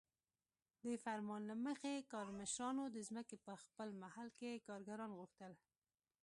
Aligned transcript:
د 0.85 0.85
فرمان 1.03 1.41
له 1.49 1.55
مخې 1.65 2.07
کارمشرانو 2.13 2.83
د 2.95 2.97
ځمکې 3.07 3.37
په 3.45 3.53
خپل 3.63 3.87
محل 4.01 4.27
کې 4.39 4.63
کارګران 4.67 5.11
غوښتل. 5.19 5.53